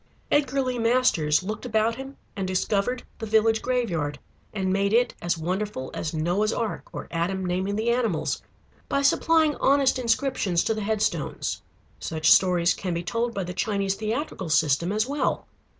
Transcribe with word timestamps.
Edgar 0.31 0.63
Lee 0.63 0.79
Masters 0.79 1.43
looked 1.43 1.63
about 1.63 1.93
him 1.93 2.17
and 2.35 2.47
discovered 2.47 3.03
the 3.19 3.27
village 3.27 3.61
graveyard, 3.61 4.17
and 4.51 4.73
made 4.73 4.93
it 4.93 5.13
as 5.21 5.37
wonderful 5.37 5.91
as 5.93 6.11
Noah's 6.11 6.51
Ark, 6.51 6.89
or 6.91 7.07
Adam 7.11 7.45
naming 7.45 7.75
the 7.75 7.91
animals, 7.91 8.41
by 8.89 9.03
supplying 9.03 9.53
honest 9.57 9.99
inscriptions 9.99 10.63
to 10.63 10.73
the 10.73 10.81
headstones. 10.81 11.61
Such 11.99 12.31
stories 12.31 12.73
can 12.73 12.95
be 12.95 13.03
told 13.03 13.35
by 13.35 13.43
the 13.43 13.53
Chinese 13.53 13.93
theatrical 13.93 14.49
system 14.49 14.91
as 14.91 15.05
well. 15.05 15.45